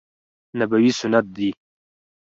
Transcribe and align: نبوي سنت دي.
نبوي 0.59 0.91
سنت 0.99 1.25
دي. 1.35 1.49